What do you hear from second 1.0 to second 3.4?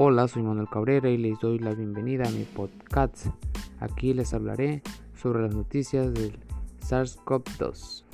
y les doy la bienvenida a mi podcast.